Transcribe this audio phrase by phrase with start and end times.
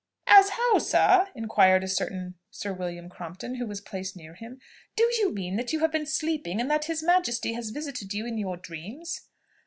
[0.25, 4.59] "As how, sir?" inquired a certain Sir William Crompton, who was placed near him.
[4.95, 8.25] "Do you mean that you have been sleeping, and that his Majesty has visited you
[8.25, 9.27] in your dreams?"